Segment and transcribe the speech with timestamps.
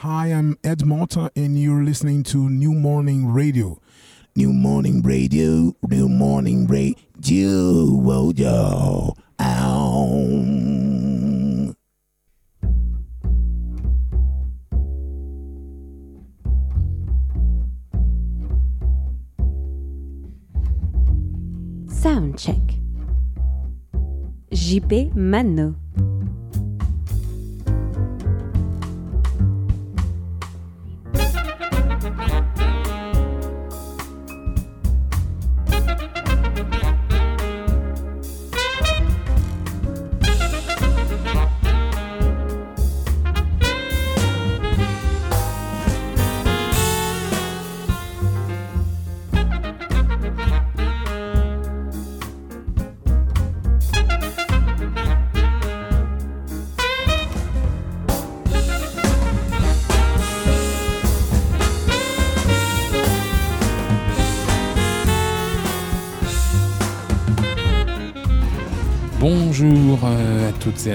[0.00, 3.80] Hi, I'm Ed Malta, and you're listening to New Morning Radio.
[4.36, 10.34] New Morning Radio, New Morning Radio, yo, ow.
[21.88, 22.78] Soundcheck.
[24.52, 25.74] JP Mano.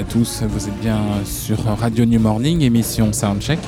[0.09, 3.59] Tous, vous êtes bien sur Radio New Morning, émission Soundcheck,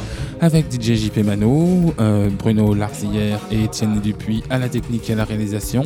[0.41, 5.15] avec DJ JP Mano, euh, Bruno Larzillière et Étienne Dupuis à la technique et à
[5.15, 5.83] la réalisation.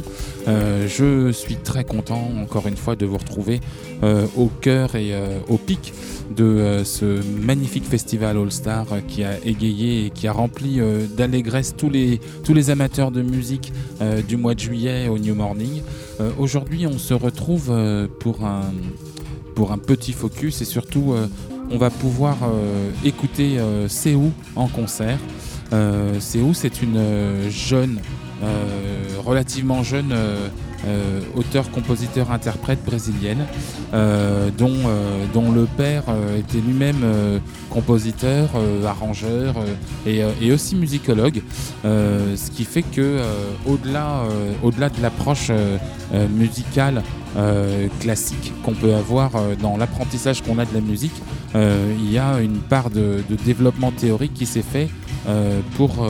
[0.48, 3.60] Euh, je suis très content, encore une fois, de vous retrouver
[4.38, 5.12] au cœur et
[5.50, 5.92] au pic
[6.36, 10.80] de ce magnifique festival All Star qui a égayé et qui a rempli
[11.18, 13.74] d'allégresse tous les, tous les amateurs de musique
[14.28, 15.82] du mois de juillet au New Morning.
[16.38, 17.76] Aujourd'hui, on se retrouve
[18.20, 18.72] pour un,
[19.58, 21.16] pour un petit focus et surtout,
[21.72, 22.38] on va pouvoir
[23.04, 25.18] écouter Séou en concert.
[26.20, 28.00] Séou, c'est une jeune,
[29.26, 30.14] relativement jeune
[30.86, 33.46] euh, auteur, compositeur, interprète brésilienne,
[33.94, 36.04] euh, dont, euh, dont le père
[36.38, 37.04] était lui-même
[37.70, 38.50] compositeur,
[38.86, 39.56] arrangeur
[40.06, 41.42] et, et, aussi musicologue,
[41.84, 43.22] ce qui fait que
[43.66, 44.24] au-delà
[44.64, 45.52] au-delà de l'approche
[46.36, 47.04] musicale
[48.00, 51.14] classique qu'on peut avoir dans l'apprentissage qu'on a de la musique,
[51.54, 54.90] il y a une part de, développement théorique qui s'est fait
[55.76, 56.08] pour,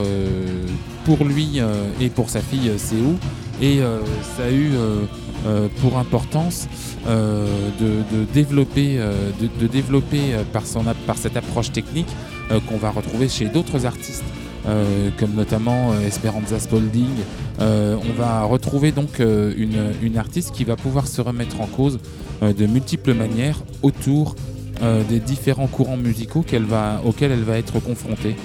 [1.24, 1.60] lui
[2.00, 3.18] et pour sa fille Séou
[3.60, 3.98] et euh,
[4.36, 5.04] ça a eu euh,
[5.46, 6.68] euh, pour importance
[7.06, 9.00] de, développer,
[10.52, 12.08] par cette approche technique
[12.68, 14.24] qu'on va retrouver chez d'autres artistes.
[15.18, 17.06] Comme notamment Esperanza Spalding.
[17.58, 21.98] on va retrouver donc une, artiste qui va pouvoir se remettre en cause
[22.42, 24.36] de multiples manières autour
[25.08, 26.44] des différents courants musicaux
[27.04, 28.36] auxquels elle va être confrontée.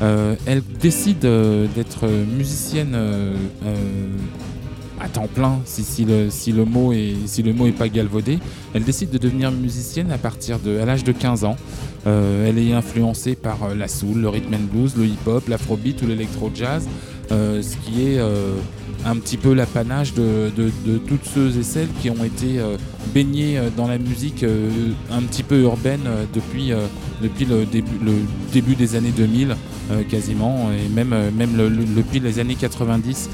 [0.00, 2.96] elle décide d'être musicienne
[5.00, 8.38] à temps plein, si, le, mot est, pas galvaudé.
[8.74, 11.56] Elle décide de devenir musicienne à partir de l'âge de 15 ans.
[12.06, 16.02] Euh, elle est influencée par euh, la soul, le rhythm and blues, le hip-hop, l'afrobeat
[16.02, 16.86] ou l'électro-jazz,
[17.32, 18.20] euh, ce qui est
[19.04, 20.50] un petit peu l'apanage de,
[21.06, 22.60] toutes ceux et celles qui ont été
[23.12, 24.44] baignés euh, dans la musique
[25.10, 26.72] un petit peu urbaine depuis
[27.44, 27.64] le,
[28.52, 29.56] début, des années 2000
[30.08, 31.14] quasiment et même,
[31.96, 33.28] depuis les années 90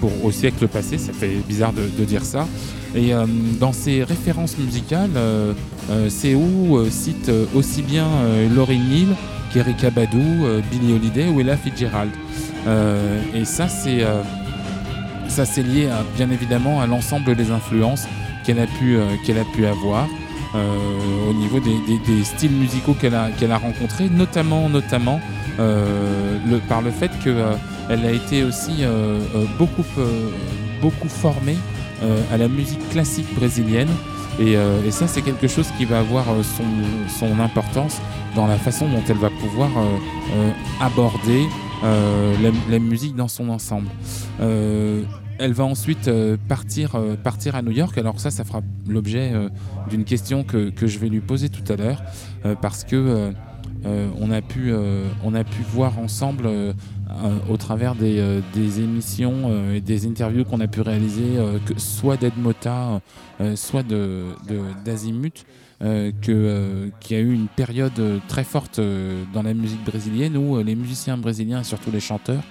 [0.00, 2.46] pour, au siècle passé, ça fait bizarre de, dire ça.
[2.94, 3.12] Et
[3.58, 5.10] dans ses références musicales,
[5.88, 8.06] où cite aussi bien
[8.54, 9.16] Laurie Neal
[9.52, 12.10] qu'Erika Badou, Billy Holiday ou Ella Fitzgerald.
[13.34, 14.02] et ça c'est
[15.62, 18.06] lié bien évidemment à l'ensemble des influences
[18.48, 20.08] euh, qu'elle a pu avoir.
[20.54, 25.18] Euh, au niveau des, styles musicaux qu'elle a, qu'elle a rencontrés, notamment, notamment
[25.58, 28.84] euh, le, par le fait qu'elle a été aussi
[29.58, 29.84] beaucoup,
[30.82, 31.56] beaucoup formée
[32.32, 33.88] à la musique classique brésilienne.
[34.40, 34.56] Et,
[34.90, 36.64] ça, c'est quelque chose qui va avoir son,
[37.18, 38.00] son, importance
[38.34, 39.70] dans la façon dont elle va pouvoir
[40.80, 41.46] aborder
[41.82, 43.88] la, la, musique dans son ensemble.
[45.42, 47.98] Elle va ensuite euh, partir, euh, partir à New York.
[47.98, 49.48] Alors ça, ça fera l'objet euh,
[49.90, 52.00] d'une question que, je vais lui poser tout à l'heure,
[52.60, 53.32] parce que
[53.84, 54.72] on, a pu,
[55.72, 56.48] voir ensemble,
[57.48, 62.34] au travers des, des émissions et des interviews qu'on a pu réaliser, que, soit d'Ed
[62.36, 63.00] Mota,
[63.54, 63.84] soit
[64.84, 65.44] d'Azimut,
[65.80, 68.80] de, qu'il y a eu une période très forte
[69.32, 72.42] dans la musique brésilienne où les musiciens brésiliens et surtout les chanteurs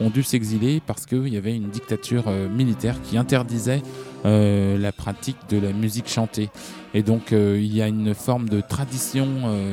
[0.00, 3.82] ont dû s'exiler parce qu'il y avait une dictature euh, militaire qui interdisait
[4.24, 6.50] euh, la pratique de la musique chantée.
[6.94, 9.26] Et donc euh, il y a une forme de tradition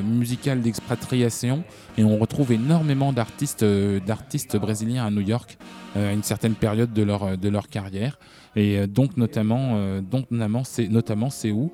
[0.03, 1.63] musicale d'expatriation
[1.97, 3.65] et on retrouve énormément d'artistes
[4.05, 5.57] d'artistes brésiliens à New York
[5.95, 8.17] à une certaine période de leur, de leur carrière.
[8.55, 11.71] Et donc notamment, donc notamment, c'est où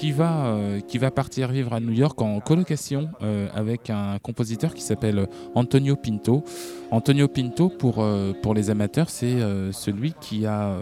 [0.00, 0.56] qui va,
[0.88, 3.10] qui va partir vivre à New York en colocation
[3.54, 6.42] avec un compositeur qui s'appelle Antonio Pinto.
[6.90, 8.02] Antonio Pinto, pour,
[8.40, 9.36] pour les amateurs, c'est
[9.72, 10.74] celui qui a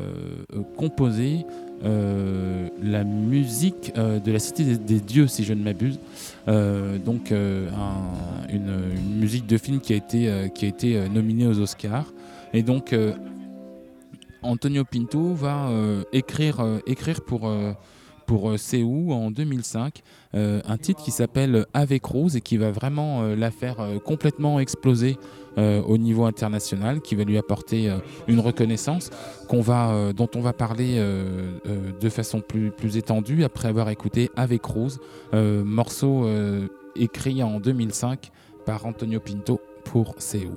[0.76, 1.44] composé
[1.84, 6.00] euh, la musique euh, de la Cité des, Dieux, si je ne m'abuse.
[6.48, 12.12] Euh, donc une, musique de film qui a été, qui a été nominée aux Oscars.
[12.52, 12.94] Et donc
[14.42, 15.70] Antonio Pinto va
[16.12, 17.50] écrire, écrire pour
[18.28, 20.02] pour CEU en 2005,
[20.34, 25.16] un titre qui s'appelle Avec Rose et qui va vraiment la faire complètement exploser
[25.58, 27.98] euh, au niveau international, qui va lui apporter euh,
[28.28, 29.10] une reconnaissance
[29.52, 31.02] euh, dont on va parler
[32.00, 35.00] de façon plus, plus étendue après avoir écouté Avec Rose,
[35.32, 36.28] morceau
[36.94, 38.30] écrit en 2005
[38.64, 40.52] par Antonio Pinto pour CEU.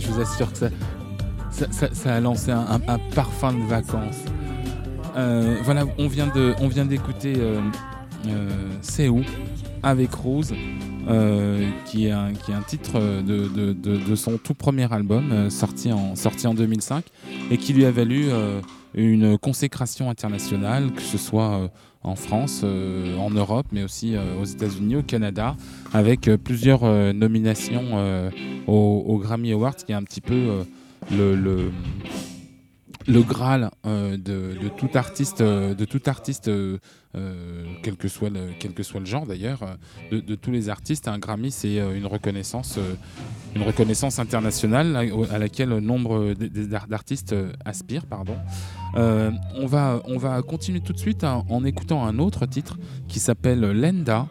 [0.00, 0.58] Je vous assure que
[1.50, 2.80] ça, a lancé un,
[3.14, 4.24] parfum de vacances.
[5.16, 7.60] Euh, voilà, on vient d'écouter euh,
[8.26, 9.22] euh
[9.82, 10.52] avec Rose,
[11.08, 12.32] euh, qui, est un,
[12.66, 17.04] titre de, de, son tout premier album sorti, en, sorti en 2005
[17.50, 18.26] et qui lui a valu
[18.94, 21.70] une consécration internationale, que ce soit
[22.02, 25.56] en France, en Europe, mais aussi aux États-Unis, au Canada,
[25.92, 28.30] avec plusieurs nominations
[28.66, 30.64] au, Grammy Awards, qui est un petit peu
[31.12, 31.70] euh, le,
[33.10, 36.50] le Graal euh, de, tout artiste, euh, de tout artiste
[37.82, 39.76] quel, que soit le, quel que soit le genre d'ailleurs,
[40.12, 41.08] de, tous les artistes.
[41.08, 42.78] Un Grammy, c'est une reconnaissance,
[43.56, 48.06] une reconnaissance internationale à, laquelle nombre d'artistes aspirent.
[48.06, 48.36] Pardon.
[48.94, 53.18] on, va, on va continuer tout de suite en, en écoutant un autre titre qui
[53.18, 54.28] s'appelle Lenda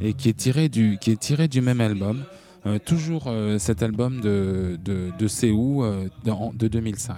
[0.00, 2.24] et qui est tiré du, qui est tiré du même album.
[2.66, 7.16] Euh, toujours euh, cet album de, de, de euh, de, de 2005.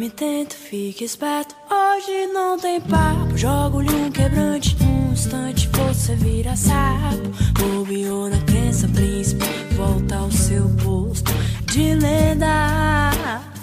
[0.00, 1.54] Me tanto, fica esperto.
[1.70, 4.74] Hoje não tem papo, jogo-lhe um quebrante.
[4.82, 7.28] Num instante você vira sapo.
[7.58, 9.44] Bobeou na crença, príncipe,
[9.76, 11.30] volta ao seu posto
[11.70, 13.12] de lenda.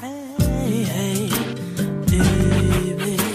[0.02, 1.30] Ei, ei,
[2.14, 3.30] ei, ei.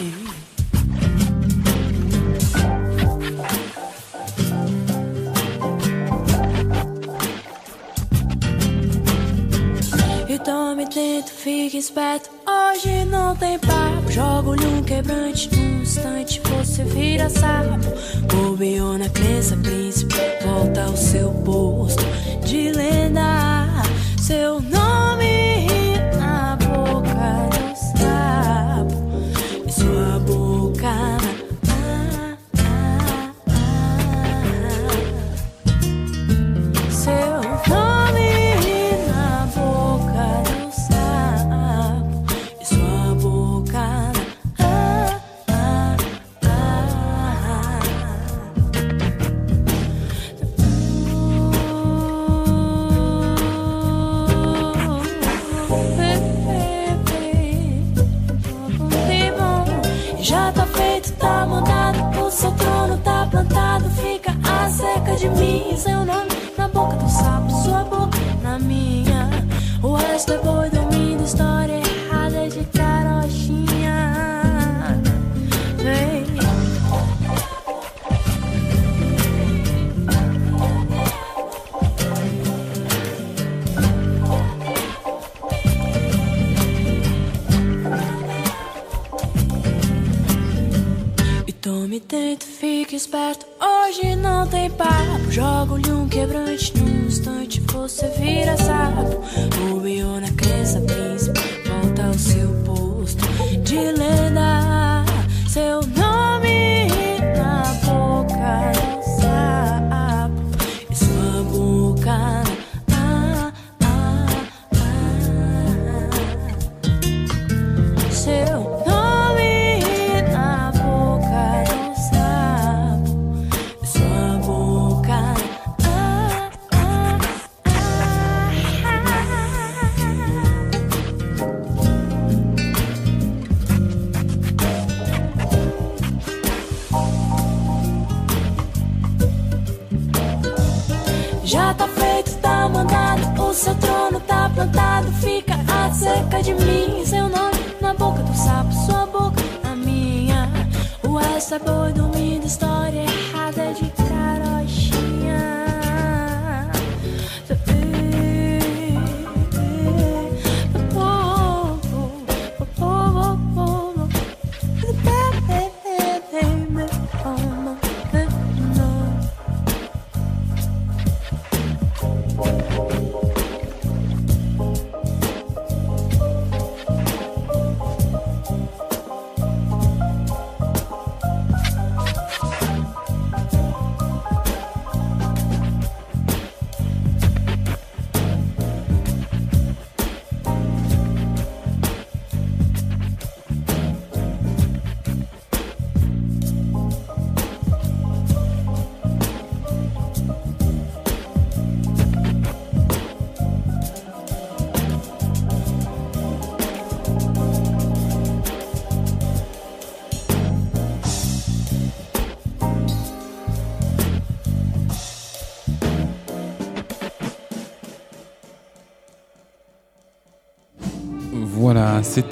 [10.29, 12.31] E tome tento, fique esperto.
[12.47, 14.11] Hoje não tem papo.
[14.11, 15.55] Jogo-lhe um quebrante.
[15.55, 17.76] Num instante você vira sapo.
[18.35, 20.14] Bobeou crença, príncipe.
[20.43, 22.02] Volta ao seu posto
[22.47, 23.01] de lenda.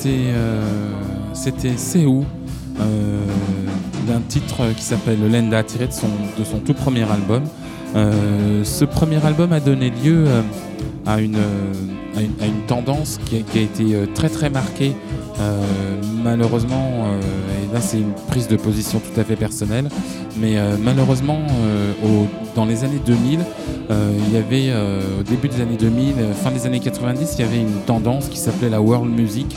[0.06, 0.62] Euh,
[1.32, 2.24] c'était Seou,
[2.80, 3.20] euh,
[4.08, 7.44] d'un titre qui s'appelle Lenda, tiré de son, de son tout premier album.
[7.94, 10.24] Euh, ce premier album a donné lieu
[11.06, 11.36] à, une,
[12.16, 14.92] à, une, à une tendance qui a, qui a été très très marquée.
[16.22, 17.06] Malheureusement,
[17.72, 19.88] là c'est une prise de position tout à fait personnelle,
[20.38, 21.92] mais euh, malheureusement, euh,
[22.54, 23.40] dans les années 2000,
[23.90, 24.72] euh, il y avait
[25.18, 28.28] au début des années 2000, euh, fin des années 90, il y avait une tendance
[28.28, 29.56] qui s'appelait la world music.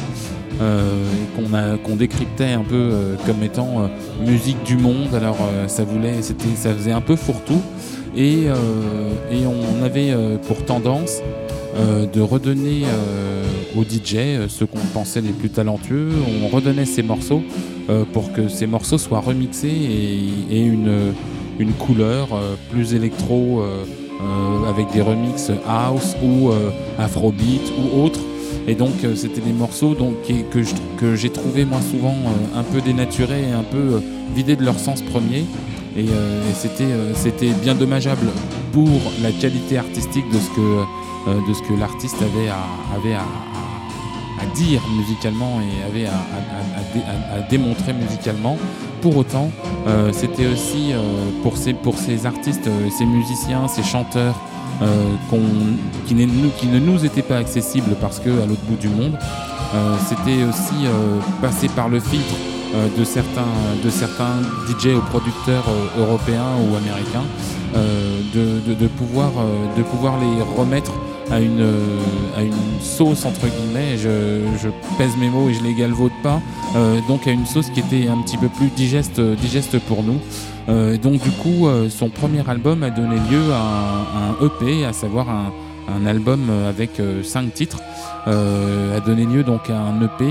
[0.60, 3.90] qu'on décryptait un peu comme étant
[4.26, 7.62] musique du monde alors ça voulait ça faisait un peu fourre-tout
[8.16, 8.48] et,
[9.46, 10.14] on avait
[10.48, 11.22] pour tendance
[11.76, 13.44] euh, de redonner euh,
[13.76, 16.10] aux DJ, euh, ceux qu'on pensait les plus talentueux,
[16.44, 17.42] on redonnait ces morceaux
[18.14, 19.68] pour que ces morceaux soient remixés
[20.50, 21.12] et, une,
[21.80, 22.30] couleur
[22.72, 23.62] plus électro
[24.70, 26.52] avec des remixes house ou
[26.98, 28.22] afrobeat ou autre.
[28.70, 29.98] Et donc c'était des morceaux
[31.02, 32.16] que j'ai trouvé moi souvent
[32.56, 34.02] un peu dénaturés et un peu
[34.34, 35.44] vidés de leur sens premier.
[35.98, 36.06] Et,
[36.56, 38.28] c'était, c'était bien dommageable
[38.72, 38.90] pour
[39.22, 43.26] la qualité artistique de ce que, de ce que l'artiste avait à,
[44.56, 48.58] dire musicalement et avait à, démontrer musicalement.
[49.02, 49.52] Pour autant,
[49.88, 51.00] euh, c'était aussi euh,
[51.42, 54.36] pour, ces, pour ces artistes, euh, ces musiciens, ces chanteurs
[56.08, 56.16] qui,
[56.58, 59.18] qui, ne nous étaient pas accessibles parce que à l'autre bout du monde,
[60.08, 60.88] c'était aussi
[61.42, 62.36] passer par le filtre
[62.74, 63.46] de, certains,
[63.84, 65.66] de DJ ou producteurs
[65.98, 67.26] européens ou américains,
[68.34, 69.32] de, de, pouvoir,
[70.20, 70.92] les remettre
[71.32, 72.00] à une, euh,
[72.82, 76.42] sauce entre guillemets, je, pèse mes mots et je les galvaude pas,
[76.76, 80.20] euh, donc à une sauce qui était un petit peu plus digeste, digeste pour nous.
[80.70, 85.30] Euh, donc du coup, son premier album a donné lieu à un, EP, à savoir
[85.30, 85.52] un,
[85.94, 87.80] un album avec cinq titres,
[88.26, 90.26] a donné lieu donc à un EP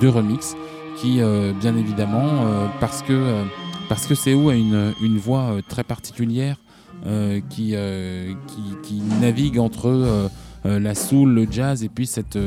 [0.00, 0.56] de remix
[1.00, 1.20] qui,
[1.60, 3.44] bien évidemment, parce que
[3.88, 4.14] parce que
[4.50, 6.56] a une, voix très particulière
[7.06, 8.34] euh, qui, euh,
[9.20, 10.28] navigue entre euh,
[10.64, 12.38] la soul, le jazz et puis cette,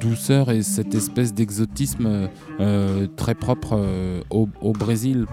[0.00, 2.28] douceur et cette espèce d'exotisme
[3.16, 3.80] très propre
[4.30, 5.26] au, Brésil,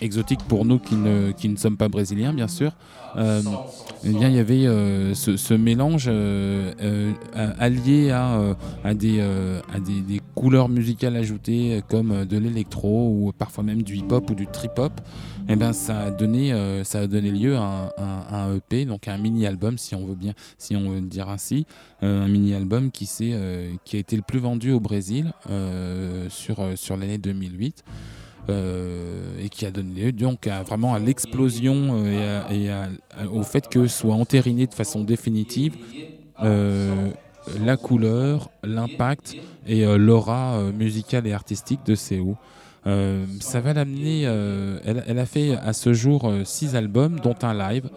[0.00, 2.72] exotique pour nous qui ne, qui ne sommes pas brésiliens bien sûr.
[3.16, 4.64] Eh bien, il y avait
[5.14, 6.08] ce, ce, mélange
[7.58, 13.64] allié à, à, des, à des, des, couleurs musicales ajoutées comme de l'électro ou parfois
[13.64, 14.92] même du hip-hop ou du trip-hop
[15.50, 19.16] eh ben, ça, a donné, euh, ça a donné lieu à un, EP, donc un
[19.16, 21.66] mini-album, si on veut bien, si on veut dire ainsi,
[22.02, 25.32] euh, un mini-album qui, euh, qui a été le plus vendu au Brésil
[26.28, 27.82] sur, sur l'année 2008.
[28.48, 32.70] Et qui a donné lieu donc à, vraiment à l'explosion et,
[33.30, 35.76] au fait que soit entériné de façon définitive
[36.40, 39.36] la couleur, l'impact
[39.66, 41.94] et l'aura musicale et artistique de.
[42.86, 44.22] Euh, ça va l'amener.
[44.24, 47.88] Euh, elle, a fait à ce jour euh, six albums, dont un live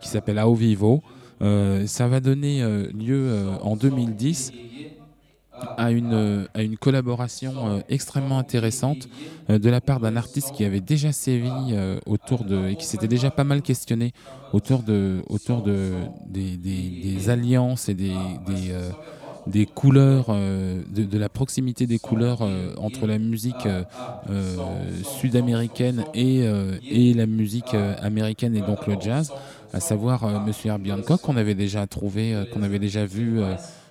[0.00, 1.02] qui s'appelle Ao Vivo.
[1.40, 2.62] ça va donner
[2.92, 3.30] lieu
[3.62, 4.52] en 2010
[5.76, 9.08] à une, à une collaboration extrêmement intéressante
[9.48, 11.50] de la part d'un artiste qui avait déjà sévi
[12.06, 14.12] autour de et qui s'était déjà pas mal questionné
[14.52, 15.92] autour de autour de
[16.28, 18.14] des, alliances et des,
[19.48, 23.84] des couleurs, euh, de, la proximité des couleurs euh, entre la musique euh,
[25.02, 26.44] sud-américaine et,
[26.88, 29.32] et, la musique américaine et donc le jazz,
[29.72, 33.40] à savoir Monsieur Herbie Hancock qu'on avait déjà trouvé, qu'on avait déjà vu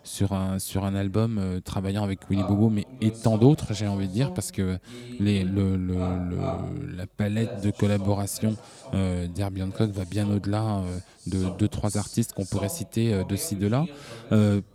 [0.08, 3.88] sur un, sur un album euh, travaillant avec Willy Bobo, mais et tant d'autres, j'ai
[3.88, 4.80] envie de dire, parce que
[5.20, 5.96] les, le, le,
[6.96, 8.56] la palette de collaboration
[8.93, 13.24] euh, d'Herbie Hancock va bien au-delà euh, de deux, trois artistes qu'on pourrait citer euh,
[13.26, 13.86] de ci, de là.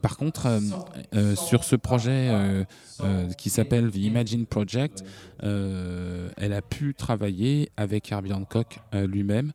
[0.02, 0.48] par contre,
[1.34, 2.66] sur ce projet
[3.38, 5.04] qui s'appelle The Imagine Project,
[5.40, 9.52] elle a pu travailler avec Herbie Hancock lui-même.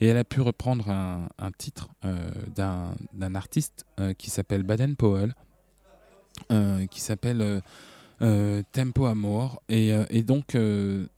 [0.00, 5.34] Et elle a pu reprendre un, titre euh, d'un artiste euh, qui s'appelle Baden Powell,
[6.52, 7.62] euh, qui s'appelle
[8.20, 9.62] Tempo Amor.
[9.68, 10.56] Et, donc,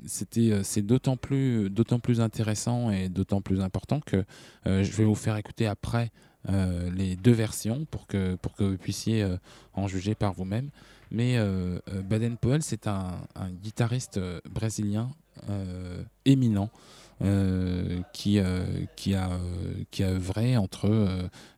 [0.07, 1.71] c'est d'autant plus,
[2.03, 4.25] plus intéressant et d'autant plus important que
[4.65, 6.11] je vais vous faire écouter après
[6.49, 9.27] les deux versions pour que, pour que vous puissiez
[9.75, 10.71] en juger par vous-même.
[11.11, 11.39] Mais
[12.05, 13.21] Baden Powell, c'est un,
[13.63, 15.11] guitariste brésilien
[16.25, 16.71] éminent.
[17.23, 18.65] Euh, qui, euh,
[18.97, 19.29] qui, a,
[19.91, 20.91] qui a œuvré entre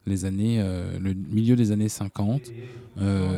[0.07, 0.61] les années,
[1.01, 2.51] le milieu des années 50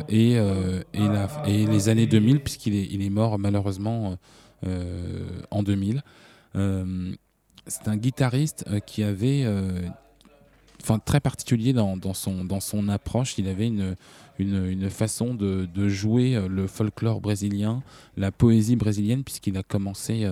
[0.09, 4.17] et, et, les années 2000, puisqu'il est, il est mort malheureusement
[5.51, 6.01] en 2000.
[7.67, 9.45] c'est un guitariste qui avait
[11.05, 13.37] très particulier dans, son, approche.
[13.37, 13.67] Il avait
[14.39, 17.83] une, façon de, jouer le folklore brésilien,
[18.17, 20.27] la poésie brésilienne, puisqu'il a commencé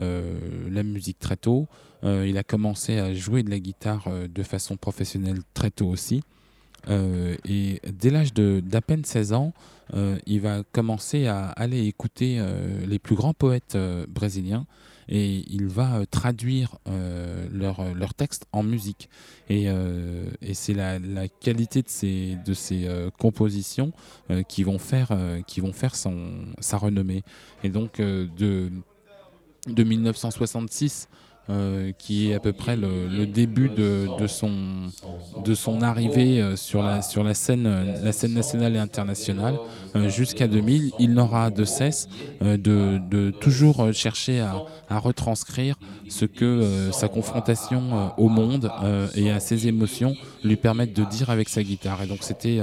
[0.00, 0.38] euh,
[0.70, 1.66] la musique très tôt.
[2.04, 5.88] Euh, il a commencé à jouer de la guitare euh, de façon professionnelle très tôt
[5.88, 6.22] aussi.
[6.88, 9.52] et dès l'âge d'à peine 16 ans,
[10.26, 12.40] il va commencer à aller écouter
[12.86, 13.76] les plus grands poètes
[14.08, 14.64] brésiliens
[15.08, 16.76] et il va traduire
[17.52, 19.08] leurs leur textes en musique.
[19.48, 19.68] Et,
[20.52, 23.92] c'est la, la, qualité de ces, de ces compositions
[24.48, 25.16] qui vont faire,
[25.46, 27.22] qui vont faire son, sa renommée.
[27.62, 28.70] Et donc de
[29.66, 31.08] de 1966,
[31.50, 34.90] euh, qui est à peu près le, début de, son,
[35.48, 37.66] de son arrivée euh, sur, la, sur la, scène,
[38.02, 39.58] la scène nationale et internationale
[39.96, 40.92] euh, jusqu'à 2000.
[40.98, 42.08] Il n'aura de cesse
[42.40, 45.76] de, toujours chercher à, à, retranscrire
[46.08, 48.70] ce que sa confrontation au monde
[49.14, 52.02] et à ses émotions lui permettent de dire avec sa guitare.
[52.02, 52.60] Et donc c'était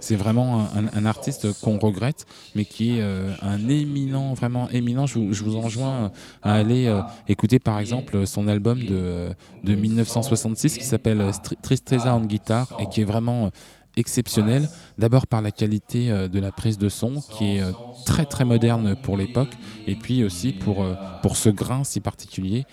[0.00, 5.06] c'est vraiment un, un- artiste qu'on regrette, mais qui est euh, un éminent, vraiment éminent.
[5.06, 6.10] Je vous, je vous enjoins
[6.42, 9.28] à aller euh, écouter par exemple son album de,
[9.64, 11.32] de 1966 qui s'appelle euh,
[11.62, 13.50] Tristeza en guitare et qui est vraiment euh,
[13.96, 14.68] exceptionnel.
[14.98, 17.72] D'abord par la qualité euh, de la prise de son qui est euh,
[18.06, 19.52] très très moderne pour l'époque
[19.86, 22.64] et puis aussi pour, euh, pour ce grain si particulier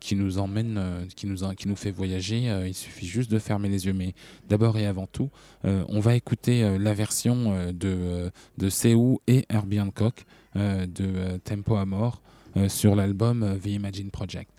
[0.00, 2.44] qui nous emmène, qui, nous, qui nous fait voyager.
[2.66, 3.92] Il suffit juste de fermer les yeux.
[3.92, 4.14] Mais
[4.48, 5.28] d'abord et avant tout,
[5.64, 10.24] on va écouter la version de, de Seou et Herbie Hancock
[10.54, 12.22] de Tempo Amor
[12.56, 14.50] euh, sur l'album The Imagine Project.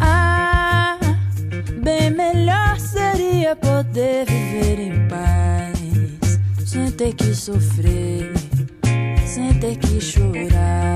[0.00, 0.98] Ah,
[1.82, 8.32] bem melhor seria poder viver em paz, sem ter que sofrer,
[9.26, 10.89] sem ter que chorar,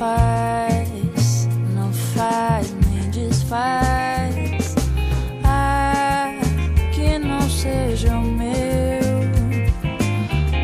[0.00, 4.74] paz não faz nem desfaz.
[5.44, 6.32] Ah,
[6.90, 8.48] que não seja o meu.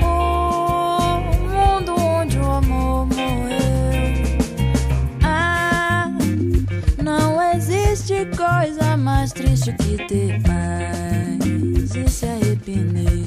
[0.02, 1.20] O
[1.50, 4.38] mundo onde o amor morreu.
[5.22, 6.08] Ah,
[7.04, 13.26] não existe coisa mais triste que ter paz e se arrepender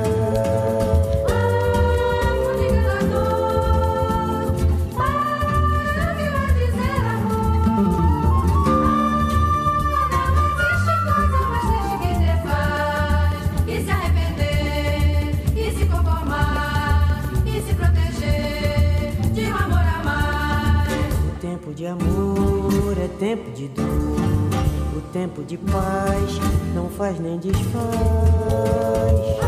[25.21, 26.39] tempo de paz
[26.73, 29.40] não faz nem desfaz.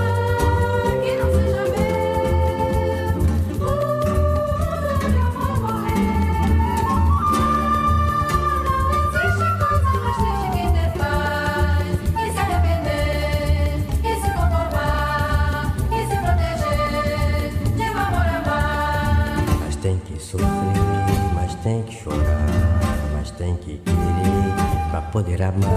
[25.14, 25.70] Poder amar.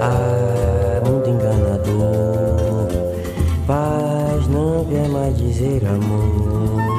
[0.00, 2.88] Ah, mundo enganador,
[3.64, 6.89] paz não quer mais dizer amor.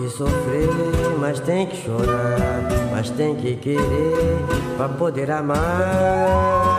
[0.00, 0.68] Que sofrer,
[1.18, 4.38] mas tem que chorar, mas tem que querer
[4.76, 6.69] pra poder amar.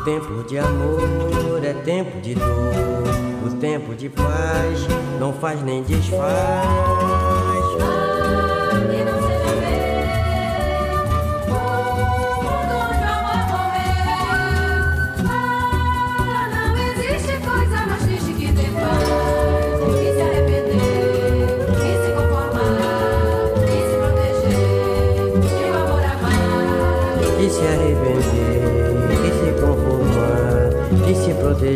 [0.00, 3.46] O tempo de amor é tempo de dor.
[3.46, 4.88] O tempo de paz
[5.20, 7.29] não faz nem desfaz.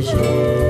[0.02, 0.63] Se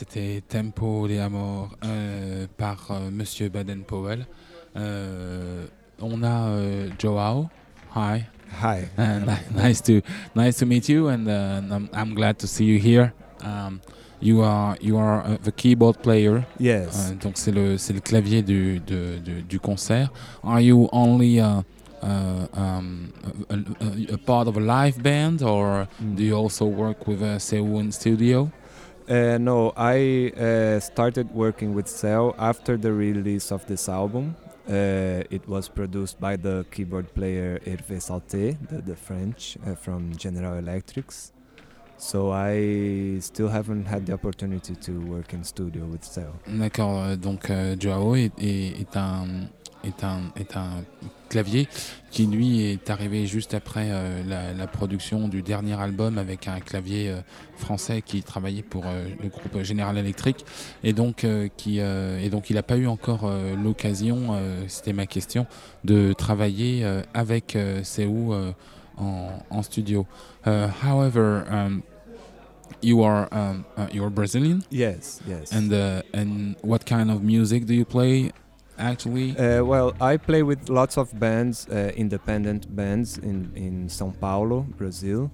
[0.00, 4.26] c'était Tempo de Amor euh, par euh, Monsieur Baden-Powell.
[4.76, 5.66] Euh,
[6.00, 6.48] on a
[6.98, 7.48] Joao.
[7.94, 8.24] Hi.
[8.62, 8.86] Hi.
[8.98, 10.00] Ni- nice to
[10.34, 13.12] nice to meet you, and uh, I'm, I'm glad to see you here.
[13.44, 13.80] Um,
[14.22, 16.46] you are you are uh, the keyboard player.
[16.58, 17.12] Yes.
[17.20, 20.10] Donc c'est le c'est le clavier du, de- du concert.
[20.42, 21.62] Are you only uh,
[22.02, 23.12] uh, um,
[23.50, 26.16] a, a- a part of a live band, or Mm.
[26.16, 28.50] do you also work with a Sewon studio?
[29.10, 34.36] Uh, no, I uh, started working with Cell after the release of this album.
[34.68, 40.14] Uh, it was produced by the keyboard player Hervé Salté, the, the French uh, from
[40.16, 41.32] General Electrics.
[41.98, 46.32] So I still haven't had the opportunity to work in studio with Cell.
[46.46, 47.02] D'accord.
[47.02, 49.48] euh, Donc euh, Joao est, est- est un
[49.82, 50.84] est un, est un
[51.30, 51.68] clavier
[52.10, 56.60] qui lui est arrivé juste après euh, la, la production du dernier album avec un
[56.60, 57.20] clavier euh,
[57.56, 60.44] français qui travaillait pour euh, le groupe General Electric
[60.84, 61.24] et donc
[61.56, 63.30] qui et donc il n'a pas eu encore
[63.62, 65.46] l'occasion, c'était ma question,
[65.84, 68.52] de travailler avec euh,
[68.96, 70.06] en, en studio.
[70.46, 71.82] Uh, however, um,
[72.82, 75.52] you are um, uh, you're Brazilian, Yes, yes.
[75.52, 78.32] and uh, and what kind of music do you play?
[78.80, 84.12] Actually, Uh, well, I play with lots of bands, uh, independent bands in, in São
[84.18, 85.30] Paulo, Brazil.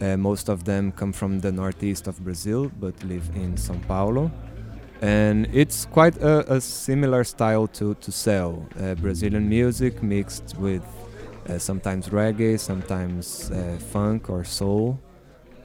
[0.00, 4.30] Uh, most of them come from the northeast of Brazil but live in São Paulo.
[5.00, 8.66] And it's quite a, a similar style to, to Cell.
[8.80, 10.82] Uh, Brazilian music mixed with
[11.48, 14.98] uh, sometimes reggae, sometimes uh, funk or soul.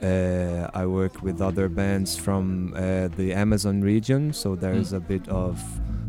[0.00, 5.26] Uh, I work with other bands from uh, the Amazon region, so there's a bit
[5.28, 5.60] of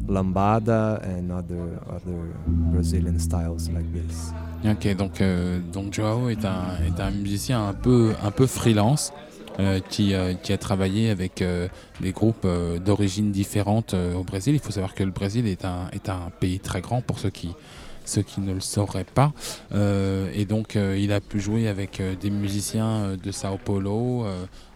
[0.07, 2.33] lambada and other other
[2.71, 4.33] Brazilian styles like this.
[4.67, 9.13] Ok, donc, euh, donc Joao est un, est un musicien un peu, un peu freelance
[9.59, 11.43] euh, qui, euh, qui a travaillé avec
[12.01, 12.47] des groupes
[12.83, 14.55] d'origines différentes au Brésil.
[14.55, 17.29] Il faut savoir que le Brésil est un, est un pays très grand pour ceux
[17.29, 17.51] qui,
[18.05, 19.33] ceux qui ne le sauraient pas.
[19.71, 24.25] Et donc il a pu jouer avec des musiciens de Sao Paulo,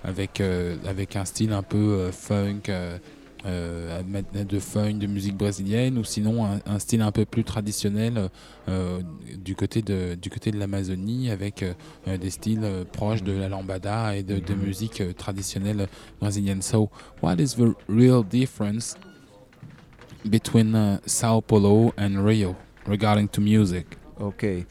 [0.04, 0.42] avec,
[0.88, 2.62] avec un style un peu funk.
[3.46, 4.02] Euh,
[4.34, 8.30] de funk, de musique brésilienne, ou sinon un, un style un peu plus traditionnel
[8.68, 9.02] euh,
[9.38, 14.16] du côté de du côté de l'Amazonie avec euh, des styles proches de la lambada
[14.16, 15.88] et de, de musique traditionnelle
[16.20, 16.62] brésilienne.
[16.62, 16.90] So,
[17.22, 18.96] what is the real difference
[20.26, 23.98] between uh, Sao Paulo and Rio regarding to music?
[24.20, 24.66] Okay,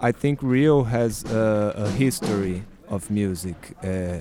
[0.00, 4.20] I think Rio has a, a history of music, uh,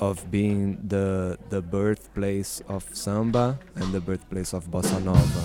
[0.00, 5.42] of being the the birthplace of samba and the birthplace of bossa nova,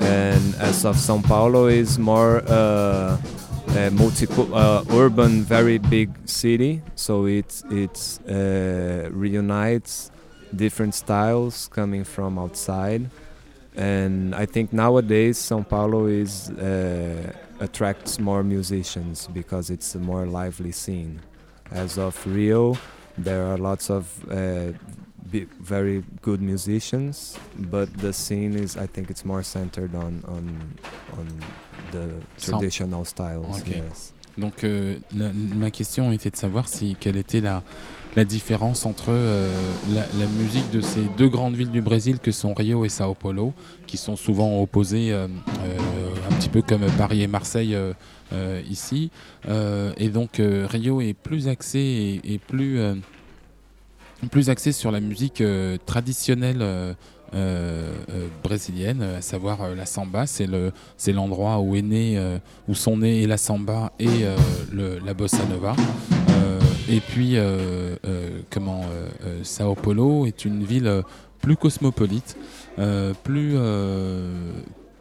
[0.00, 3.16] and as of São Paulo is more uh,
[3.76, 10.10] a multi uh, urban, very big city, so it it uh, reunites
[10.54, 13.08] different styles coming from outside.
[13.76, 20.26] And I think nowadays São Paulo is uh, attracts more musicians because it's a more
[20.26, 21.20] lively scene.
[21.70, 22.76] As of Rio,
[23.22, 24.72] there are lots of uh,
[25.60, 30.44] very good musicians, but the scene is I think it's more centered on on
[31.18, 31.26] on
[31.92, 33.60] the traditional styles.
[33.62, 33.82] Okay.
[33.88, 34.12] Yes.
[34.38, 37.62] Donc euh, la- ma question était de savoir si quelle était la,
[38.16, 39.50] la différence entre euh,
[39.92, 43.14] la, la musique de ces deux grandes villes du Brésil que sont Rio et Sao
[43.14, 43.52] Paulo,
[43.86, 47.92] qui sont souvent opposées euh, euh, un petit peu comme Paris et Marseille euh,
[48.32, 49.10] euh, ici.
[49.48, 52.80] Euh, et donc Rio est plus axé et, plus
[54.30, 55.42] plus axé sur la musique
[55.86, 56.64] traditionnelle.
[58.42, 60.72] brésilienne, à savoir la samba, c'est le
[61.08, 62.38] l'endroit où est né,
[62.68, 64.24] où sont nés et la samba et
[64.72, 65.74] le, la bossa nova.
[66.88, 67.36] Et puis
[68.50, 68.84] comment
[69.42, 71.02] Sao Paulo est une ville
[71.40, 72.36] plus cosmopolite,
[73.22, 73.56] plus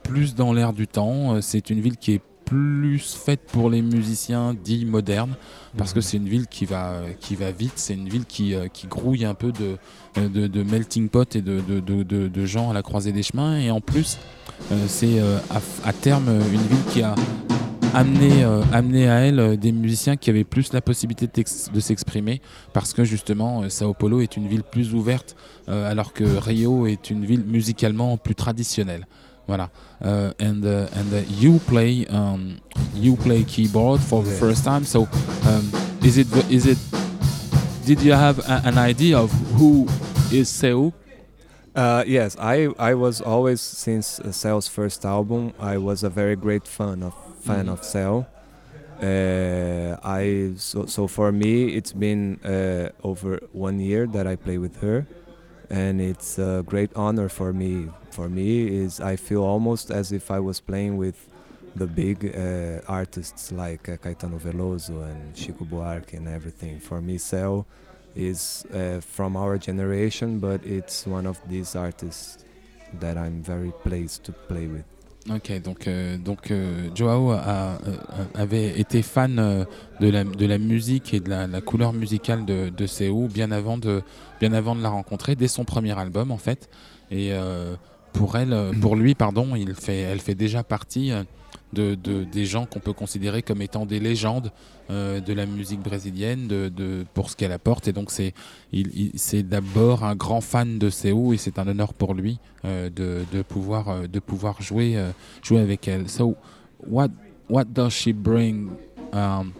[0.09, 1.35] plus dans l'air du temps.
[1.35, 5.35] Euh, C'est une ville qui est plus faite pour les musiciens dits modernes
[5.77, 8.67] parce que c'est une ville qui va qui va vite c'est une ville qui, euh,
[8.67, 9.77] qui grouille un peu de,
[10.19, 14.17] de, de melting pot et de, gens à la croisée des chemins et en plus
[14.71, 17.13] euh, c'est euh, à, à terme euh, une ville qui a
[17.93, 22.41] amené, euh, amené à elle euh, des musiciens qui avaient plus la possibilité de, s'exprimer
[22.73, 25.35] parce que justement euh, Sao Paulo est une ville plus ouverte
[25.67, 29.07] euh, alors que Rio est une ville musicalement plus traditionnelle.
[29.49, 29.69] Voilà.
[30.01, 32.59] Uh, and uh, and uh, you play um,
[32.93, 34.39] you play keyboard for the Yeah.
[34.39, 34.83] first time.
[34.85, 35.07] So
[35.49, 35.65] um,
[36.03, 36.77] is it is it
[37.85, 39.87] did you have a, an idea of who
[40.31, 40.93] is Seu?
[41.75, 45.51] Uh, yes, I I was always since uh, Cell's first album.
[45.59, 47.73] I was a very great fan of fan Mhm.
[47.73, 48.25] of Cell.
[49.01, 54.57] Uh, I so so for me it's been uh, over one year that I play
[54.59, 55.07] with her,
[55.69, 57.87] and it's a great honor for me.
[58.11, 61.27] For me is I feel almost as if I was playing with
[61.75, 66.79] the big uh, artists like uh, Caetano Veloso and Chico Buarque and everything.
[66.79, 67.65] For me, Cell
[68.15, 72.43] is uh, from our generation, but it's one of these artists
[72.99, 74.85] that I'm very pleased to play with.
[75.29, 76.17] Ok, donc, euh,
[76.49, 77.33] euh, Joao
[78.33, 79.65] avait été fan euh,
[79.99, 84.01] de, la, musique et de la, couleur musicale de, de bien avant de,
[84.41, 86.69] la rencontrer, dès son premier album en fait.
[87.11, 87.75] Euh,
[88.13, 89.75] pour elle, euh, pour lui, pardon, elle
[90.19, 91.23] fait déjà partie euh,
[91.73, 94.51] de, de- des gens qu'on peut considérer comme étant des légendes
[94.89, 97.87] euh, de la musique brésilienne de, pour ce qu'elle apporte.
[97.87, 98.33] Et donc c'est
[99.15, 104.07] c'est d'abord un grand fan de Seu et c'est un honneur pour lui de, pouvoir
[104.07, 104.97] de pouvoir jouer
[105.43, 106.09] jouer avec elle.
[106.09, 106.35] So
[106.87, 107.09] what
[107.49, 108.69] what does she bring
[109.13, 109.53] um,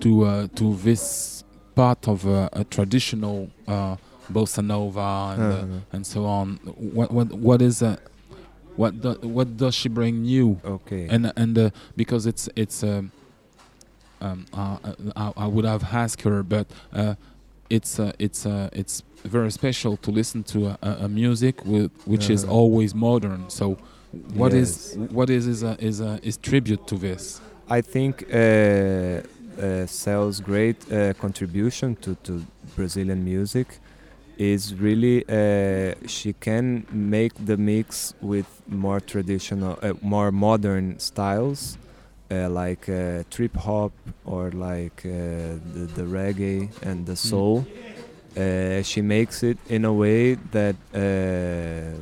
[0.00, 1.44] to uh, to this
[1.74, 3.94] part of a, a traditional uh,
[4.32, 6.56] bossa nova and, uh, and so on?
[6.96, 7.96] What what what is uh,
[8.76, 10.60] what do, what does she bring new?
[10.64, 11.08] okay.
[11.10, 13.10] And and uh, because it's it's um,
[14.20, 14.78] um, uh,
[15.16, 17.14] I, I would have asked her, but uh,
[17.70, 21.90] it's uh, it's uh, it's very special to listen to a, a, a music with
[22.06, 22.52] which is Uh-huh.
[22.54, 23.48] always modern.
[23.48, 23.76] So,
[24.34, 25.10] what is Yes.
[25.12, 27.40] what is is a, is a, is tribute to this?
[27.68, 32.42] I think uh, uh, Cell's great uh, contribution to, to
[32.76, 33.66] Brazilian music
[34.38, 41.78] is really uh, she can make the mix with more traditional, uh, more modern styles.
[42.30, 43.90] Uh, like uh, trip hop
[44.26, 45.08] or like uh,
[45.72, 47.66] the, the reggae and the soul,
[48.36, 51.96] uh, she makes it in a way that uh,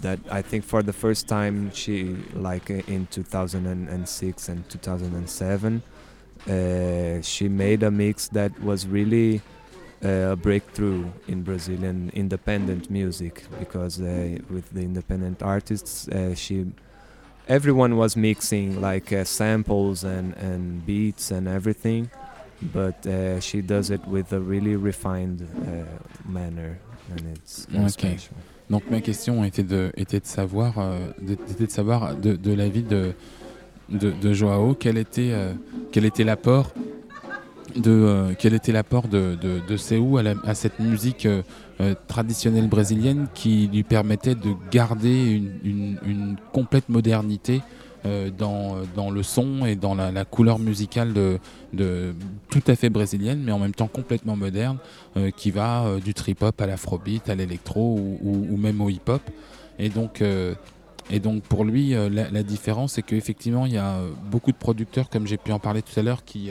[0.00, 5.82] that I think for the first time she like in 2006 and 2007
[6.48, 9.42] uh, she made a mix that was really
[10.02, 16.66] a breakthrough in Brazilian independent music because uh, with the independent artists uh, she
[17.48, 22.10] everyone was mixing like uh, samples and, and beats and everything
[22.72, 25.84] but uh, she does it with a really refined uh,
[26.28, 26.78] manner
[27.10, 27.88] and it's Okay.
[28.16, 28.36] special.
[28.70, 32.52] Donc ma question était de était de savoir euh, de, était de savoir de, de
[32.54, 33.12] la vie de
[33.88, 35.52] de, de Joao quel était euh,
[35.90, 36.72] quel était l'apport
[37.76, 41.42] de euh, quel était l'apport de, de, de à, cette musique euh,
[41.80, 47.62] euh, traditionnelle brésilienne qui lui permettait de garder une, une- complète modernité
[48.38, 51.38] dans, dans le son et dans la, couleur musicale de,
[51.74, 52.14] de
[52.48, 54.78] tout à fait brésilienne mais en même temps complètement moderne
[55.36, 59.20] qui va du trip-hop à l'afrobeat, à l'électro ou, même au hip-hop.
[59.78, 60.24] Et donc,
[61.10, 63.98] et donc pour lui, la, différence, c'est qu'effectivement, il y a
[64.30, 66.50] beaucoup de producteurs, comme j'ai pu en parler tout à l'heure, qui,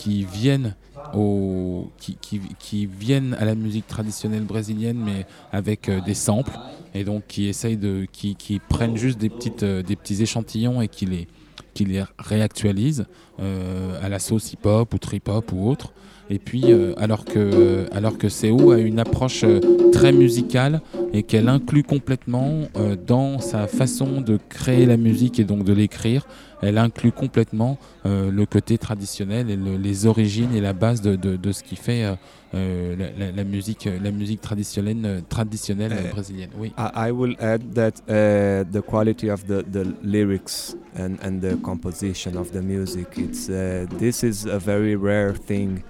[0.00, 0.76] qui, viennent
[1.12, 6.58] au, qui, qui- qui viennent à la musique traditionnelle brésilienne, mais avec euh, des samples,
[6.94, 10.80] et donc qui essayent de, qui, qui prennent juste des, petites, euh, des petits échantillons
[10.82, 11.26] et qui les,
[11.74, 13.06] qui les réactualisent
[13.40, 15.92] euh, à la sauce hip-hop ou trip-hop ou autre.
[16.32, 19.58] Et puis, euh, alors que, alors que Seu a une approche euh,
[19.90, 20.80] très musicale
[21.12, 25.72] et qu'elle inclut complètement euh, dans sa façon de créer la musique et donc de
[25.72, 26.26] l'écrire,
[26.62, 31.16] elle inclut complètement euh, le côté traditionnel et le- les origines et la base de,
[31.16, 32.14] de- de ce qui fait euh,
[32.54, 36.50] euh, la, la- la musique, la musique traditionnelle, euh, traditionnelle Euh, brésilienne.
[36.56, 36.72] Oui.
[36.78, 42.36] I, will add that uh, the quality of the, the lyrics and, and the composition
[42.36, 45.80] of the music it's uh, this is a very rare thing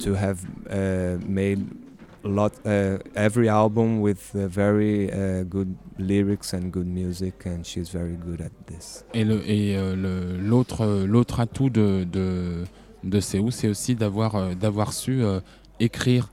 [0.00, 0.38] to have
[0.70, 1.64] uh, made
[2.24, 7.90] lot uh, every album with uh, very uh, good lyrics and good music and she's
[7.90, 9.04] very good at this.
[9.14, 12.64] Et le- et, euh, l'autre euh, l'autre atout de, de,
[13.04, 15.22] de Seu, c'est aussi d'avoir euh, d'avoir su
[15.80, 16.30] écrire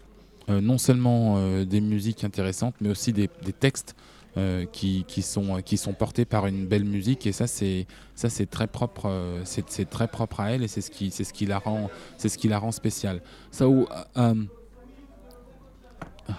[0.47, 3.95] non seulement des musiques intéressantes, mais aussi des, des textes
[4.37, 7.25] euh, qui, qui, sont, qui sont portés par une belle musique.
[7.25, 10.81] Et ça, c'est ça c'est très propre, euh, c'est très propre à elle et c'est
[10.81, 13.21] ce qui c'est ce qui la rend c'est ce qui la rend spéciale.
[13.51, 14.47] So, um,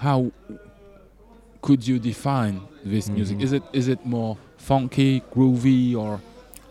[0.03, 0.31] how
[1.61, 3.39] could you define this music?
[3.39, 3.45] Mhm.
[3.45, 6.21] Is it is it more funky, groovy, or?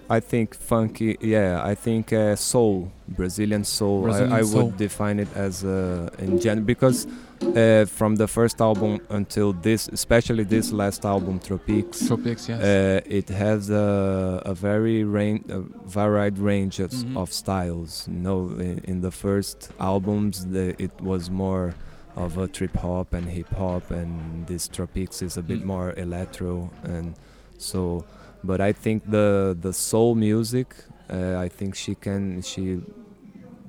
[0.08, 1.64] I think funky, yeah.
[1.66, 4.04] I think uh, soul, Brazilian soul.
[4.04, 4.66] Brazilian I, I soul.
[4.66, 7.08] would define it as uh, in gen because
[7.42, 12.50] uh, from the first album until this, especially this last album, Tropics, tropics?
[12.50, 12.62] Yes.
[12.62, 17.18] uh, it has a, a very rain, a varied range of, Mhm.
[17.18, 18.08] of styles.
[18.08, 21.74] No, in, in the first albums, the, it was more
[22.16, 25.66] of a trip hop and hip hop, and this Tropics is a bit Mm.
[25.66, 27.14] more electro, and
[27.58, 28.06] so.
[28.44, 30.76] But I think the the soul music,
[31.10, 32.80] uh, I think she can she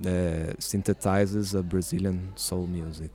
[0.04, 3.10] uh, synthesizes a Brazilian soul music.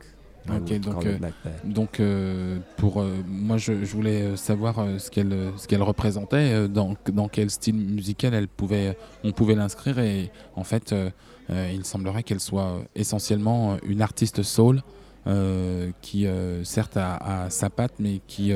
[0.50, 1.18] Ok, would donc, euh.
[1.64, 6.96] Donc euh, pour euh, moi je, je voulais savoir ce qu'elle ce qu'elle représentait dans
[7.14, 10.96] dans quel style musical elle pouvait on pouvait l'inscrire et en fait
[11.50, 14.82] il semblerait qu'elle soit essentiellement une artiste soul
[16.02, 16.26] qui
[16.64, 18.52] certes a, a sa patte mais qui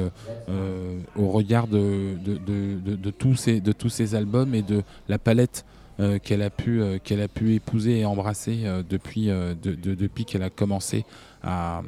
[1.18, 5.66] au regard de de, de, tous ces de tous ces albums et de la palette
[6.02, 9.96] euh, qu'elle a pu euh, qu'elle a pu épouser et embrasser euh, depuis de- de-
[9.96, 11.06] depuis qu'elle a commencé
[11.46, 11.82] à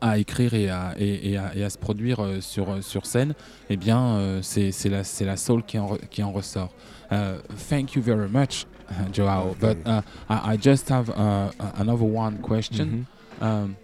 [0.00, 3.06] à écrire et à, et, et à, et à se produire euh, sur, euh, sur
[3.06, 3.32] scène,
[3.70, 6.68] eh bien, euh, c'est la, la soul qui en, qui en ressort.
[7.10, 7.38] Uh,
[7.70, 9.50] thank you very much, uh, Joao.
[9.52, 9.58] Okay.
[9.60, 13.06] But uh, I, I just have uh, a- another one question.
[13.40, 13.46] Mhm.
[13.46, 13.76] Um,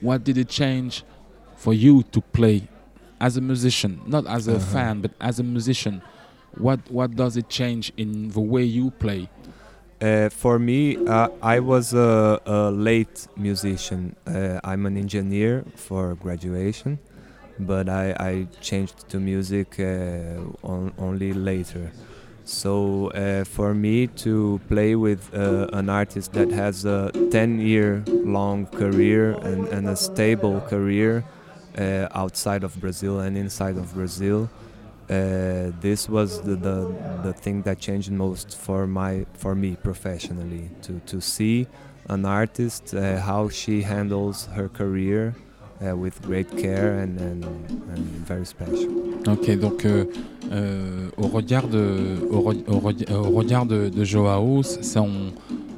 [0.00, 1.04] what did it change
[1.56, 2.62] for you to play
[3.20, 4.72] as a musician, not as a Uh-huh.
[4.72, 6.02] fan, but as a musician?
[6.58, 9.28] What what does it change in the way you play?
[10.02, 14.16] Uh, for me, uh, I was a, a late musician.
[14.26, 16.98] Uh, I'm an engineer for graduation,
[17.60, 21.92] but I, I changed to music uh, on, only later.
[22.44, 28.02] So uh, for me to play with uh, an artist that has a 10 year
[28.08, 31.22] long career and, and a stable career
[32.12, 34.50] outside of Brazil and inside of Brazil,
[35.12, 36.76] uh, this was the, the
[37.26, 41.66] the thing that changed most for my for me professionally to to see
[42.08, 45.34] an artist uh, how she handles her career
[45.80, 47.44] uh, with great care and, and,
[47.92, 48.90] and very special.
[49.28, 50.04] Ok, donc euh,
[50.52, 51.84] euh, au regard de,
[52.30, 55.32] au, re- au re- au regard de, de Joao, c'est on-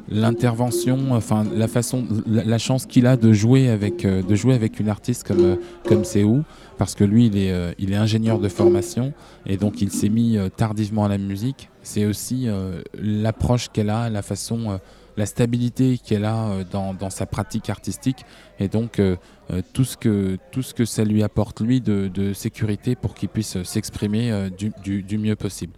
[0.09, 4.81] l'intervention, enfin la façon, la, chance qu'il a de jouer avec, euh, de jouer avec
[4.81, 6.45] une artiste comme euh, comme Seou,
[6.79, 9.13] parce que lui il est, euh, il est ingénieur de formation
[9.47, 11.71] et donc il s'est mis tardivement à la musique.
[11.83, 12.49] C'est aussi
[12.99, 14.81] l'approche qu'elle a, la façon,
[15.19, 18.25] la stabilité qu'elle a dans, dans sa pratique artistique
[18.59, 19.03] et donc
[19.75, 23.29] tout ce que tout ce que ça lui apporte lui de, de sécurité pour qu'il
[23.29, 25.75] puisse s'exprimer du, du, du mieux possible.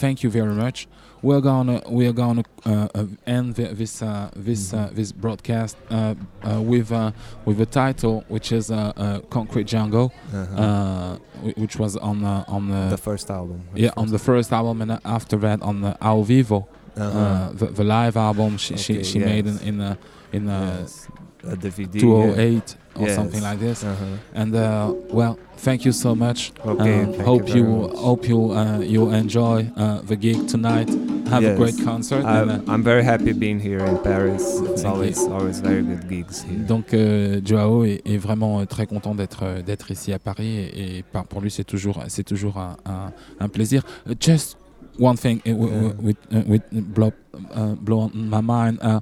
[0.00, 0.88] Thank you very much.
[1.24, 6.14] We're gonna we're gonna uh, uh, end thi- this uh, this uh, this broadcast uh,
[6.46, 7.12] uh, with uh,
[7.46, 10.62] with a title which is uh, uh, Concrete Jungle, Uh-huh.
[10.64, 11.16] uh,
[11.62, 13.60] which was on uh, on the, the first album.
[13.74, 16.58] yeah on the first album and after that on the Ao Vivo,
[16.96, 17.18] Uh-huh.
[17.18, 19.62] uh, the, the live album she she, Okay, she made in yes.
[19.68, 19.94] in uh,
[20.36, 21.08] in uh, Yes.
[21.52, 22.00] a DVD.
[22.00, 23.16] 208 or Yes.
[23.16, 23.82] something like this.
[23.84, 24.04] Uh-huh.
[24.34, 26.52] And uh, well, thank you so much.
[26.64, 27.96] Okay, Um, thank hope you you, very much.
[27.98, 30.88] hope you uh, you enjoy uh, the gig tonight.
[31.30, 32.24] Have a great concert.
[32.24, 34.60] I'm, uh, very happy being here in Paris.
[34.70, 36.58] It's always always very good gigs here.
[36.68, 40.58] donc euh, Joao est, est vraiment euh, très content d'être euh, d'être ici à Paris
[40.58, 43.82] et, pour lui c'est toujours c'est toujours un, un, un plaisir.
[44.06, 44.56] Uh, just
[45.00, 45.92] one thing uh, w- Yeah.
[46.02, 47.12] with uh, with blow
[47.56, 48.78] uh, blow on my mind.
[48.82, 49.00] Uh,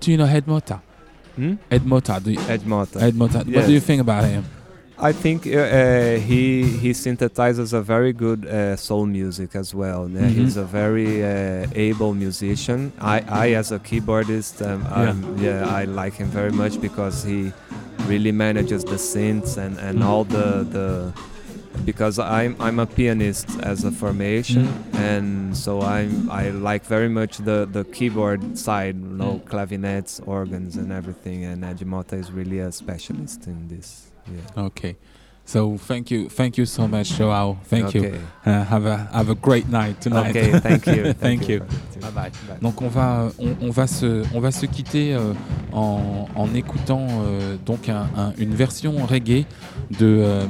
[0.00, 0.80] do you know Mota?
[1.38, 1.54] Hmm?
[1.70, 2.20] Ed Mota.
[2.24, 2.98] Do you, Ed Mota.
[3.08, 3.38] Ed Mota.
[3.38, 4.44] What do you think about him?
[5.10, 6.42] I think uh, uh, he
[6.82, 10.02] he synthesizes a very good uh, soul music as well.
[10.06, 10.34] Uh, Mhm.
[10.38, 12.90] He's a very uh, able musician.
[12.98, 15.00] I, I as a keyboardist, um, Yeah.
[15.02, 17.52] I'm- yeah, I like him very much because he
[18.10, 20.08] really manages the synths and, and Mm.
[20.08, 20.88] all the the
[21.84, 24.98] because I'm I'm a pianist as a formation Mm.
[25.00, 29.44] and so I'm I like very much the the keyboard side, you know, Mm.
[29.50, 31.44] clavinets, organs, and everything.
[31.44, 34.10] And Ajimota is really a specialist in this.
[34.26, 34.64] Yeah.
[34.66, 34.96] Okay.
[35.46, 37.56] So thank you, thank you so much, Joao.
[37.70, 38.12] Thank you.
[38.44, 40.36] Uh, have a have a great night tonight.
[40.36, 41.12] Okay, thank you.
[41.26, 41.60] Thank you.
[42.02, 42.30] Bye bye.
[42.46, 42.58] Bye.
[42.60, 45.32] Donc on va on, on va se on va se quitter euh,
[45.72, 49.46] en, en écoutant euh, donc un- un- une version reggae
[49.98, 50.44] de euh,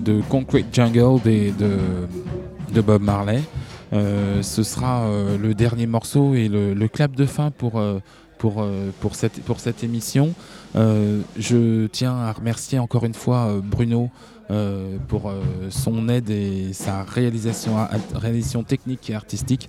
[0.00, 1.52] de Concrete Jungle de
[2.72, 3.42] de Bob Marley.
[3.92, 7.98] Euh, ce sera euh, le dernier morceau et le, clap de fin pour euh,
[8.38, 8.64] pour
[9.00, 10.34] pour cette pour cette émission.
[10.74, 14.08] Je tiens à remercier encore une fois Bruno
[15.08, 15.30] pour
[15.68, 17.76] son aide et sa réalisation,
[18.14, 19.68] réalisation technique et artistique.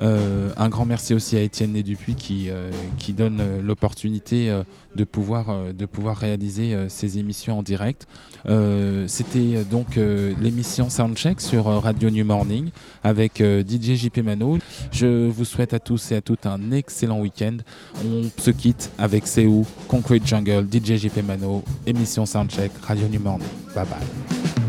[0.00, 4.52] Euh, un grand merci aussi à Étienne Dupuis qui, euh, qui donne euh, l'opportunité
[4.94, 8.06] de, pouvoir, de pouvoir réaliser ces émissions en direct.
[9.06, 12.70] C'était donc l'émission Soundcheck sur Radio New Morning
[13.02, 14.58] avec DJ JP Mano.
[14.90, 17.58] Je vous souhaite à tous et à toutes un excellent week-end.
[18.04, 23.48] On se quitte avec Seou, Concrete Jungle, DJ JP Mano, émission Soundcheck, Radio New Morning.
[23.74, 24.61] Bye bye.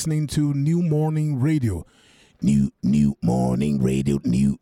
[0.00, 1.84] Listening to New Morning Radio.
[2.40, 4.58] New, new morning radio, new,